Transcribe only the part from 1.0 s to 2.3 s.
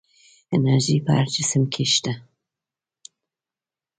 په هر جسم کې شته.